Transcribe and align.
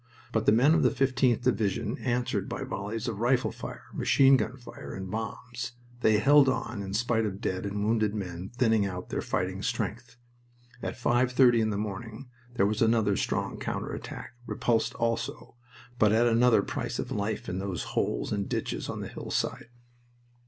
But 0.31 0.47
the 0.47 0.51
men 0.51 0.73
of 0.73 0.81
the 0.81 0.89
15th 0.89 1.43
Division 1.43 1.95
answered 1.99 2.49
by 2.49 2.63
volleys 2.63 3.07
of 3.07 3.19
rifle 3.19 3.51
fire, 3.51 3.83
machine 3.93 4.35
gun 4.35 4.57
fire, 4.57 4.95
and 4.95 5.11
bombs. 5.11 5.73
They 5.99 6.17
held 6.17 6.49
on 6.49 6.81
in 6.81 6.95
spite 6.95 7.23
of 7.23 7.39
dead 7.39 7.67
and 7.67 7.85
wounded 7.85 8.15
men 8.15 8.49
thinning 8.57 8.83
out 8.83 9.09
their 9.09 9.21
fighting 9.21 9.61
strength. 9.61 10.17
At 10.81 10.97
five 10.97 11.31
thirty 11.33 11.61
in 11.61 11.69
the 11.69 11.77
morning 11.77 12.29
there 12.55 12.65
was 12.65 12.81
another 12.81 13.15
strong 13.15 13.59
counter 13.59 13.93
attack, 13.93 14.31
repulsed 14.47 14.95
also, 14.95 15.55
but 15.99 16.11
at 16.11 16.25
another 16.25 16.63
price 16.63 16.97
of 16.97 17.11
life 17.11 17.47
in 17.47 17.59
those 17.59 17.83
holes 17.93 18.31
and 18.31 18.49
ditches 18.49 18.89
on 18.89 19.01
the 19.01 19.07
hillside. 19.07 19.69